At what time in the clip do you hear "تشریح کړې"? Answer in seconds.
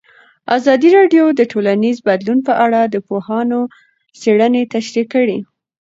4.73-5.39